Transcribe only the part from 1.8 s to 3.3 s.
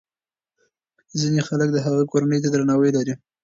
هغه کورنۍ ته درناوی لري.